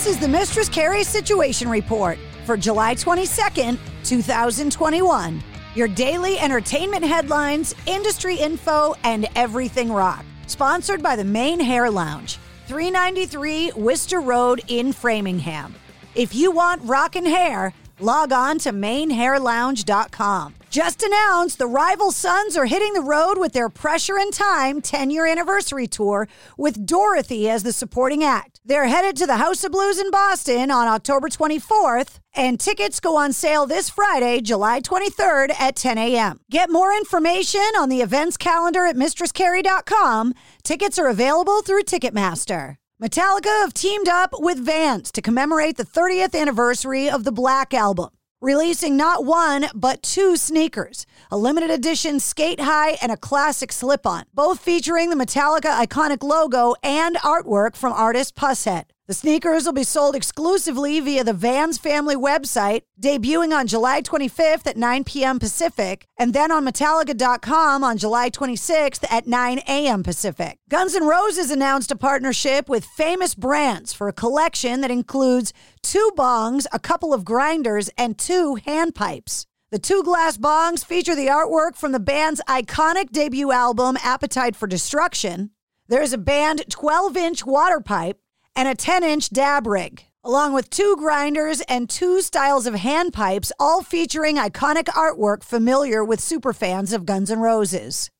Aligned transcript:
This 0.00 0.14
is 0.14 0.18
the 0.18 0.28
Mistress 0.28 0.70
Carrie 0.70 1.04
Situation 1.04 1.68
Report 1.68 2.18
for 2.46 2.56
July 2.56 2.94
22nd, 2.94 3.78
2021. 4.02 5.42
Your 5.74 5.88
daily 5.88 6.38
entertainment 6.38 7.04
headlines, 7.04 7.74
industry 7.84 8.36
info, 8.36 8.94
and 9.04 9.28
everything 9.36 9.92
rock. 9.92 10.24
Sponsored 10.46 11.02
by 11.02 11.16
the 11.16 11.24
Maine 11.24 11.60
Hair 11.60 11.90
Lounge, 11.90 12.38
393 12.66 13.72
Worcester 13.72 14.22
Road 14.22 14.62
in 14.68 14.94
Framingham. 14.94 15.74
If 16.14 16.34
you 16.34 16.50
want 16.50 16.80
rockin' 16.84 17.26
hair, 17.26 17.74
log 17.98 18.32
on 18.32 18.58
to 18.60 18.72
mainhairlounge.com. 18.72 20.54
Just 20.70 21.02
announced 21.02 21.58
the 21.58 21.66
Rival 21.66 22.12
Sons 22.12 22.56
are 22.56 22.66
hitting 22.66 22.92
the 22.92 23.00
road 23.00 23.38
with 23.38 23.52
their 23.52 23.68
Pressure 23.68 24.16
and 24.16 24.32
Time 24.32 24.80
10 24.80 25.10
year 25.10 25.26
anniversary 25.26 25.88
tour 25.88 26.28
with 26.56 26.86
Dorothy 26.86 27.50
as 27.50 27.64
the 27.64 27.72
supporting 27.72 28.22
act. 28.22 28.60
They're 28.64 28.86
headed 28.86 29.16
to 29.16 29.26
the 29.26 29.38
House 29.38 29.64
of 29.64 29.72
Blues 29.72 29.98
in 29.98 30.12
Boston 30.12 30.70
on 30.70 30.86
October 30.86 31.28
24th, 31.28 32.20
and 32.36 32.60
tickets 32.60 33.00
go 33.00 33.16
on 33.16 33.32
sale 33.32 33.66
this 33.66 33.90
Friday, 33.90 34.40
July 34.42 34.80
23rd 34.80 35.60
at 35.60 35.74
10 35.74 35.98
a.m. 35.98 36.38
Get 36.52 36.70
more 36.70 36.94
information 36.94 37.72
on 37.76 37.88
the 37.88 38.00
events 38.00 38.36
calendar 38.36 38.86
at 38.86 38.94
mistresscarrie.com. 38.94 40.34
Tickets 40.62 41.00
are 41.00 41.08
available 41.08 41.62
through 41.62 41.82
Ticketmaster. 41.82 42.76
Metallica 43.02 43.62
have 43.62 43.74
teamed 43.74 44.08
up 44.08 44.34
with 44.34 44.64
Vans 44.64 45.10
to 45.10 45.20
commemorate 45.20 45.78
the 45.78 45.84
30th 45.84 46.40
anniversary 46.40 47.10
of 47.10 47.24
the 47.24 47.32
Black 47.32 47.74
Album 47.74 48.10
releasing 48.40 48.96
not 48.96 49.24
one, 49.24 49.66
but 49.74 50.02
two 50.02 50.36
sneakers 50.36 51.06
a 51.30 51.36
limited 51.36 51.70
edition 51.70 52.18
skate 52.18 52.60
high 52.60 52.96
and 53.02 53.12
a 53.12 53.16
classic 53.16 53.70
slip 53.72 54.06
on, 54.06 54.24
both 54.34 54.60
featuring 54.60 55.10
the 55.10 55.16
Metallica 55.16 55.86
iconic 55.86 56.22
logo 56.22 56.74
and 56.82 57.16
artwork 57.16 57.76
from 57.76 57.92
artist 57.92 58.34
Pushead. 58.34 58.84
The 59.10 59.14
sneakers 59.14 59.64
will 59.64 59.72
be 59.72 59.82
sold 59.82 60.14
exclusively 60.14 61.00
via 61.00 61.24
the 61.24 61.32
Vans 61.32 61.78
family 61.78 62.14
website, 62.14 62.82
debuting 63.00 63.52
on 63.52 63.66
July 63.66 64.02
25th 64.02 64.68
at 64.68 64.76
9 64.76 65.02
p.m. 65.02 65.40
Pacific, 65.40 66.06
and 66.16 66.32
then 66.32 66.52
on 66.52 66.64
Metallica.com 66.64 67.82
on 67.82 67.98
July 67.98 68.30
26th 68.30 69.04
at 69.10 69.26
9 69.26 69.62
a.m. 69.66 70.04
Pacific. 70.04 70.58
Guns 70.68 70.94
N' 70.94 71.08
Roses 71.08 71.50
announced 71.50 71.90
a 71.90 71.96
partnership 71.96 72.68
with 72.68 72.84
Famous 72.84 73.34
Brandz 73.34 73.92
for 73.92 74.06
a 74.06 74.12
collection 74.12 74.80
that 74.82 74.92
includes 74.92 75.52
two 75.82 76.12
bongs, 76.16 76.66
a 76.72 76.78
couple 76.78 77.12
of 77.12 77.24
grinders, 77.24 77.90
and 77.98 78.16
two 78.16 78.58
handpipes. 78.64 79.44
The 79.72 79.80
two 79.80 80.04
glass 80.04 80.38
bongs 80.38 80.84
feature 80.84 81.16
the 81.16 81.26
artwork 81.26 81.74
from 81.74 81.90
the 81.90 81.98
band's 81.98 82.40
iconic 82.48 83.10
debut 83.10 83.50
album, 83.50 83.98
Appetite 84.04 84.54
for 84.54 84.68
Destruction. 84.68 85.50
There's 85.88 86.12
a 86.12 86.18
band 86.18 86.62
12 86.70 87.16
inch 87.16 87.44
water 87.44 87.80
pipe 87.80 88.20
and 88.60 88.68
a 88.68 88.74
10 88.74 89.02
inch 89.02 89.30
dab 89.30 89.66
rig, 89.66 90.04
along 90.22 90.52
with 90.52 90.68
two 90.68 90.94
grinders 90.98 91.62
and 91.62 91.88
two 91.88 92.20
styles 92.20 92.66
of 92.66 92.74
handpipes, 92.74 93.50
all 93.58 93.82
featuring 93.82 94.36
iconic 94.36 94.84
artwork 94.88 95.42
familiar 95.42 96.04
with 96.04 96.20
superfans 96.20 96.92
of 96.92 97.06
Guns 97.06 97.30
N' 97.30 97.40
Roses. 97.40 98.10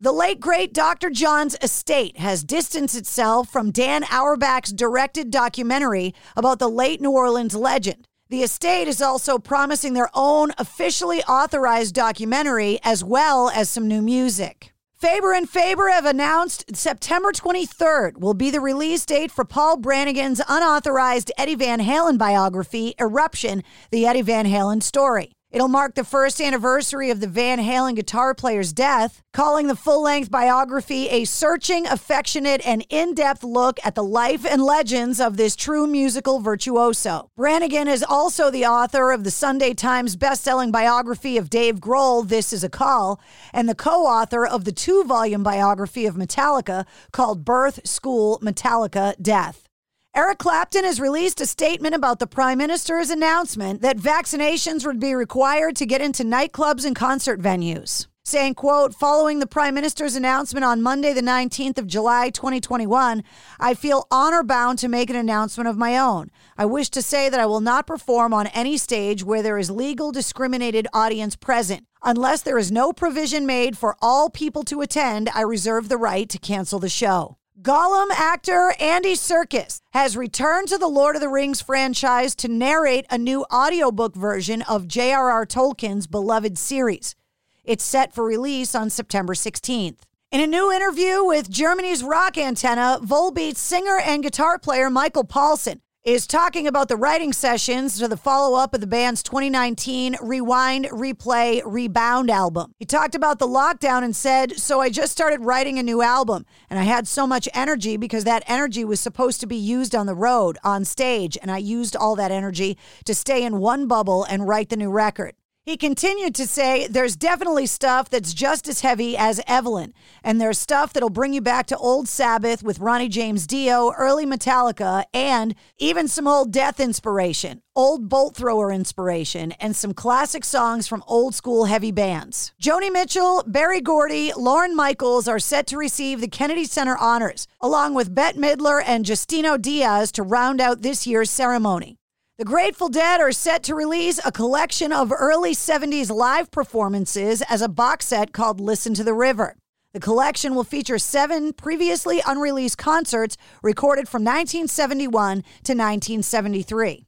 The 0.00 0.10
late 0.10 0.40
great 0.40 0.72
Dr. 0.72 1.10
John's 1.10 1.58
estate 1.60 2.16
has 2.16 2.42
distanced 2.42 2.96
itself 2.96 3.50
from 3.50 3.70
Dan 3.70 4.04
Auerbach's 4.04 4.72
directed 4.72 5.30
documentary 5.30 6.14
about 6.38 6.58
the 6.58 6.70
late 6.70 7.02
New 7.02 7.10
Orleans 7.10 7.54
legend. 7.54 8.08
The 8.30 8.42
estate 8.42 8.88
is 8.88 9.02
also 9.02 9.38
promising 9.38 9.92
their 9.92 10.08
own 10.14 10.52
officially 10.56 11.22
authorized 11.24 11.94
documentary 11.94 12.78
as 12.82 13.04
well 13.04 13.50
as 13.50 13.68
some 13.68 13.88
new 13.88 14.00
music. 14.00 14.71
Faber 15.02 15.32
and 15.32 15.50
Faber 15.50 15.88
have 15.88 16.06
announced 16.06 16.76
September 16.76 17.32
23rd 17.32 18.18
will 18.18 18.34
be 18.34 18.52
the 18.52 18.60
release 18.60 19.04
date 19.04 19.32
for 19.32 19.44
Paul 19.44 19.76
Brannigan's 19.76 20.40
unauthorized 20.48 21.32
Eddie 21.36 21.56
Van 21.56 21.80
Halen 21.80 22.16
biography, 22.16 22.94
Eruption, 23.00 23.64
the 23.90 24.06
Eddie 24.06 24.22
Van 24.22 24.46
Halen 24.46 24.80
story. 24.80 25.32
It'll 25.52 25.68
mark 25.68 25.94
the 25.94 26.02
first 26.02 26.40
anniversary 26.40 27.10
of 27.10 27.20
the 27.20 27.26
Van 27.26 27.58
Halen 27.58 27.94
guitar 27.94 28.32
player's 28.32 28.72
death, 28.72 29.22
calling 29.34 29.66
the 29.66 29.76
full 29.76 30.02
length 30.02 30.30
biography 30.30 31.10
a 31.10 31.26
searching, 31.26 31.86
affectionate, 31.86 32.66
and 32.66 32.86
in 32.88 33.12
depth 33.12 33.44
look 33.44 33.78
at 33.84 33.94
the 33.94 34.02
life 34.02 34.46
and 34.46 34.64
legends 34.64 35.20
of 35.20 35.36
this 35.36 35.54
true 35.54 35.86
musical 35.86 36.40
virtuoso. 36.40 37.30
Brannigan 37.36 37.86
is 37.86 38.02
also 38.02 38.50
the 38.50 38.64
author 38.64 39.12
of 39.12 39.24
the 39.24 39.30
Sunday 39.30 39.74
Times 39.74 40.16
best-selling 40.16 40.72
biography 40.72 41.36
of 41.36 41.50
Dave 41.50 41.80
Grohl, 41.80 42.26
This 42.26 42.54
Is 42.54 42.64
a 42.64 42.70
Call, 42.70 43.20
and 43.52 43.68
the 43.68 43.74
co 43.74 44.06
author 44.06 44.46
of 44.46 44.64
the 44.64 44.72
two 44.72 45.04
volume 45.04 45.42
biography 45.42 46.06
of 46.06 46.14
Metallica 46.14 46.86
called 47.12 47.44
Birth, 47.44 47.86
School, 47.86 48.40
Metallica, 48.42 49.20
Death. 49.20 49.68
Eric 50.14 50.40
Clapton 50.40 50.84
has 50.84 51.00
released 51.00 51.40
a 51.40 51.46
statement 51.46 51.94
about 51.94 52.18
the 52.18 52.26
Prime 52.26 52.58
Minister's 52.58 53.08
announcement 53.08 53.80
that 53.80 53.96
vaccinations 53.96 54.84
would 54.84 55.00
be 55.00 55.14
required 55.14 55.74
to 55.76 55.86
get 55.86 56.02
into 56.02 56.22
nightclubs 56.22 56.84
and 56.84 56.94
concert 56.94 57.40
venues. 57.40 58.08
Saying, 58.22 58.56
quote, 58.56 58.94
following 58.94 59.38
the 59.38 59.46
Prime 59.46 59.74
Minister's 59.74 60.14
announcement 60.14 60.66
on 60.66 60.82
Monday, 60.82 61.14
the 61.14 61.22
19th 61.22 61.78
of 61.78 61.86
July, 61.86 62.28
2021, 62.28 63.24
I 63.58 63.72
feel 63.72 64.06
honor 64.10 64.42
bound 64.42 64.78
to 64.80 64.88
make 64.88 65.08
an 65.08 65.16
announcement 65.16 65.66
of 65.66 65.78
my 65.78 65.96
own. 65.96 66.30
I 66.58 66.66
wish 66.66 66.90
to 66.90 67.00
say 67.00 67.30
that 67.30 67.40
I 67.40 67.46
will 67.46 67.62
not 67.62 67.86
perform 67.86 68.34
on 68.34 68.48
any 68.48 68.76
stage 68.76 69.24
where 69.24 69.42
there 69.42 69.56
is 69.56 69.70
legal 69.70 70.12
discriminated 70.12 70.86
audience 70.92 71.36
present. 71.36 71.84
Unless 72.02 72.42
there 72.42 72.58
is 72.58 72.70
no 72.70 72.92
provision 72.92 73.46
made 73.46 73.78
for 73.78 73.96
all 74.02 74.28
people 74.28 74.62
to 74.64 74.82
attend, 74.82 75.30
I 75.34 75.40
reserve 75.40 75.88
the 75.88 75.96
right 75.96 76.28
to 76.28 76.38
cancel 76.38 76.78
the 76.78 76.90
show. 76.90 77.38
Gollum 77.62 78.10
actor 78.10 78.74
Andy 78.80 79.14
Serkis 79.14 79.82
has 79.92 80.16
returned 80.16 80.66
to 80.66 80.78
the 80.78 80.88
Lord 80.88 81.14
of 81.14 81.22
the 81.22 81.28
Rings 81.28 81.60
franchise 81.60 82.34
to 82.36 82.48
narrate 82.48 83.06
a 83.08 83.16
new 83.16 83.44
audiobook 83.54 84.16
version 84.16 84.62
of 84.62 84.88
J.R.R. 84.88 85.46
Tolkien's 85.46 86.08
beloved 86.08 86.58
series. 86.58 87.14
It's 87.62 87.84
set 87.84 88.12
for 88.12 88.24
release 88.24 88.74
on 88.74 88.90
September 88.90 89.34
16th. 89.34 89.98
In 90.32 90.40
a 90.40 90.46
new 90.46 90.72
interview 90.72 91.24
with 91.24 91.48
Germany's 91.48 92.02
Rock 92.02 92.34
Antenne, 92.34 93.00
Volbeat 93.06 93.56
singer 93.56 94.00
and 94.00 94.24
guitar 94.24 94.58
player 94.58 94.90
Michael 94.90 95.24
Poulsen 95.24 95.82
is 96.04 96.26
talking 96.26 96.66
about 96.66 96.88
the 96.88 96.96
writing 96.96 97.32
sessions 97.32 97.96
to 97.96 98.08
the 98.08 98.16
follow 98.16 98.58
up 98.58 98.74
of 98.74 98.80
the 98.80 98.88
band's 98.88 99.22
2019 99.22 100.16
Rewind, 100.20 100.86
Replay, 100.86 101.62
Rebound 101.64 102.28
album. 102.28 102.74
He 102.80 102.84
talked 102.84 103.14
about 103.14 103.38
the 103.38 103.46
lockdown 103.46 104.02
and 104.02 104.14
said, 104.14 104.58
So 104.58 104.80
I 104.80 104.90
just 104.90 105.12
started 105.12 105.42
writing 105.42 105.78
a 105.78 105.82
new 105.82 106.02
album, 106.02 106.44
and 106.68 106.80
I 106.80 106.82
had 106.82 107.06
so 107.06 107.24
much 107.24 107.48
energy 107.54 107.96
because 107.96 108.24
that 108.24 108.42
energy 108.48 108.84
was 108.84 108.98
supposed 108.98 109.38
to 109.40 109.46
be 109.46 109.56
used 109.56 109.94
on 109.94 110.06
the 110.06 110.14
road, 110.16 110.58
on 110.64 110.84
stage, 110.84 111.38
and 111.40 111.52
I 111.52 111.58
used 111.58 111.94
all 111.94 112.16
that 112.16 112.32
energy 112.32 112.76
to 113.04 113.14
stay 113.14 113.44
in 113.44 113.58
one 113.58 113.86
bubble 113.86 114.24
and 114.24 114.48
write 114.48 114.70
the 114.70 114.76
new 114.76 114.90
record. 114.90 115.34
He 115.64 115.76
continued 115.76 116.34
to 116.34 116.46
say, 116.48 116.88
There's 116.88 117.14
definitely 117.14 117.66
stuff 117.66 118.10
that's 118.10 118.34
just 118.34 118.66
as 118.66 118.80
heavy 118.80 119.16
as 119.16 119.40
Evelyn, 119.46 119.94
and 120.24 120.40
there's 120.40 120.58
stuff 120.58 120.92
that'll 120.92 121.08
bring 121.08 121.32
you 121.32 121.40
back 121.40 121.66
to 121.66 121.76
old 121.76 122.08
Sabbath 122.08 122.64
with 122.64 122.80
Ronnie 122.80 123.08
James 123.08 123.46
Dio, 123.46 123.92
early 123.92 124.26
Metallica, 124.26 125.04
and 125.14 125.54
even 125.78 126.08
some 126.08 126.26
old 126.26 126.50
Death 126.50 126.80
inspiration, 126.80 127.62
old 127.76 128.08
Bolt 128.08 128.34
Thrower 128.34 128.72
inspiration, 128.72 129.52
and 129.52 129.76
some 129.76 129.94
classic 129.94 130.44
songs 130.44 130.88
from 130.88 131.04
old 131.06 131.32
school 131.32 131.66
heavy 131.66 131.92
bands. 131.92 132.52
Joni 132.60 132.92
Mitchell, 132.92 133.44
Berry 133.46 133.80
Gordy, 133.80 134.32
Lorne 134.36 134.74
Michaels 134.74 135.28
are 135.28 135.38
set 135.38 135.68
to 135.68 135.78
receive 135.78 136.20
the 136.20 136.26
Kennedy 136.26 136.64
Center 136.64 136.96
honors, 136.96 137.46
along 137.60 137.94
with 137.94 138.12
Bette 138.12 138.36
Midler 138.36 138.82
and 138.84 139.04
Justino 139.04 139.62
Diaz 139.62 140.10
to 140.10 140.24
round 140.24 140.60
out 140.60 140.82
this 140.82 141.06
year's 141.06 141.30
ceremony. 141.30 141.98
The 142.42 142.46
Grateful 142.46 142.88
Dead 142.88 143.20
are 143.20 143.30
set 143.30 143.62
to 143.62 143.74
release 143.76 144.18
a 144.24 144.32
collection 144.32 144.90
of 144.92 145.12
early 145.16 145.54
70s 145.54 146.10
live 146.10 146.50
performances 146.50 147.40
as 147.48 147.62
a 147.62 147.68
box 147.68 148.06
set 148.06 148.32
called 148.32 148.60
Listen 148.60 148.94
to 148.94 149.04
the 149.04 149.14
River. 149.14 149.54
The 149.92 150.00
collection 150.00 150.56
will 150.56 150.64
feature 150.64 150.98
seven 150.98 151.52
previously 151.52 152.20
unreleased 152.26 152.78
concerts 152.78 153.36
recorded 153.62 154.08
from 154.08 154.24
1971 154.24 155.42
to 155.42 155.72
1973. 155.74 157.06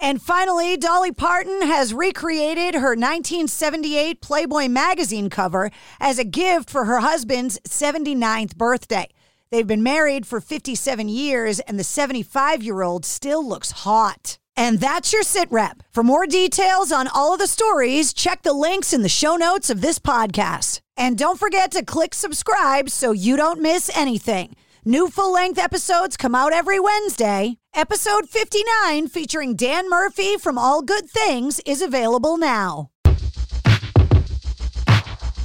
And 0.00 0.20
finally, 0.20 0.76
Dolly 0.76 1.12
Parton 1.12 1.62
has 1.62 1.94
recreated 1.94 2.74
her 2.74 2.96
1978 2.96 4.20
Playboy 4.20 4.66
magazine 4.66 5.30
cover 5.30 5.70
as 6.00 6.18
a 6.18 6.24
gift 6.24 6.68
for 6.68 6.86
her 6.86 6.98
husband's 6.98 7.60
79th 7.68 8.56
birthday. 8.56 9.06
They've 9.52 9.64
been 9.64 9.84
married 9.84 10.26
for 10.26 10.40
57 10.40 11.08
years, 11.08 11.60
and 11.60 11.78
the 11.78 11.84
75 11.84 12.64
year 12.64 12.82
old 12.82 13.04
still 13.04 13.48
looks 13.48 13.70
hot. 13.70 14.38
And 14.56 14.80
that's 14.80 15.12
your 15.12 15.22
sit 15.22 15.50
rep. 15.50 15.82
For 15.92 16.02
more 16.02 16.26
details 16.26 16.92
on 16.92 17.08
all 17.08 17.32
of 17.32 17.38
the 17.38 17.46
stories, 17.46 18.12
check 18.12 18.42
the 18.42 18.52
links 18.52 18.92
in 18.92 19.02
the 19.02 19.08
show 19.08 19.36
notes 19.36 19.70
of 19.70 19.80
this 19.80 19.98
podcast. 19.98 20.80
And 20.96 21.16
don't 21.16 21.38
forget 21.38 21.70
to 21.72 21.84
click 21.84 22.14
subscribe 22.14 22.90
so 22.90 23.12
you 23.12 23.36
don't 23.36 23.60
miss 23.60 23.90
anything. 23.96 24.56
New 24.84 25.08
full 25.08 25.32
length 25.32 25.58
episodes 25.58 26.16
come 26.16 26.34
out 26.34 26.52
every 26.52 26.80
Wednesday. 26.80 27.56
Episode 27.74 28.28
59, 28.28 29.08
featuring 29.08 29.56
Dan 29.56 29.88
Murphy 29.88 30.36
from 30.36 30.58
All 30.58 30.82
Good 30.82 31.08
Things, 31.08 31.60
is 31.64 31.80
available 31.80 32.36
now. 32.36 32.90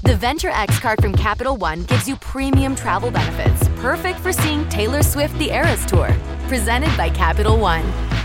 The 0.03 0.15
Venture 0.15 0.49
X 0.49 0.79
card 0.79 1.01
from 1.01 1.13
Capital 1.13 1.55
One 1.57 1.83
gives 1.83 2.07
you 2.07 2.15
premium 2.15 2.75
travel 2.75 3.11
benefits, 3.11 3.69
perfect 3.81 4.19
for 4.19 4.31
seeing 4.31 4.67
Taylor 4.69 5.03
Swift 5.03 5.37
the 5.37 5.51
Eras 5.51 5.85
Tour. 5.85 6.15
Presented 6.47 6.95
by 6.97 7.09
Capital 7.09 7.57
One. 7.57 7.83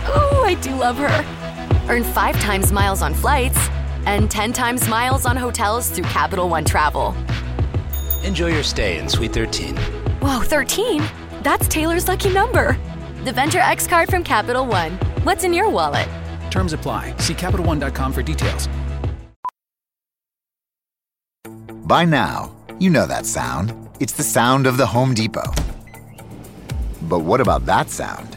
Ooh, 0.08 0.42
I 0.42 0.56
do 0.60 0.74
love 0.74 0.96
her. 0.98 1.88
Earn 1.88 2.04
five 2.04 2.38
times 2.40 2.72
miles 2.72 3.02
on 3.02 3.14
flights 3.14 3.58
and 4.06 4.30
10 4.30 4.52
times 4.52 4.88
miles 4.88 5.26
on 5.26 5.36
hotels 5.36 5.90
through 5.90 6.04
Capital 6.04 6.48
One 6.48 6.64
Travel. 6.64 7.14
Enjoy 8.24 8.48
your 8.48 8.62
stay 8.62 8.98
in 8.98 9.08
Suite 9.08 9.32
13. 9.32 9.76
Whoa, 10.20 10.40
13? 10.40 11.02
That's 11.42 11.68
Taylor's 11.68 12.08
lucky 12.08 12.32
number. 12.32 12.76
The 13.24 13.32
Venture 13.32 13.60
X 13.60 13.86
card 13.86 14.08
from 14.10 14.24
Capital 14.24 14.66
One. 14.66 14.92
What's 15.24 15.44
in 15.44 15.52
your 15.52 15.68
wallet? 15.68 16.08
Terms 16.50 16.72
apply. 16.72 17.14
See 17.18 17.34
CapitalOne.com 17.34 18.12
for 18.12 18.22
details. 18.22 18.68
By 21.84 22.04
now, 22.04 22.54
you 22.78 22.90
know 22.90 23.06
that 23.06 23.26
sound. 23.26 23.74
It's 24.00 24.12
the 24.12 24.22
sound 24.22 24.66
of 24.66 24.76
the 24.76 24.86
Home 24.86 25.14
Depot. 25.14 25.52
But 27.02 27.20
what 27.20 27.40
about 27.40 27.66
that 27.66 27.90
sound? 27.90 28.36